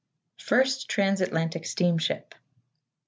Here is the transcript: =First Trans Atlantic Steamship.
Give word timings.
=First 0.39 0.89
Trans 0.89 1.21
Atlantic 1.21 1.63
Steamship. 1.63 2.33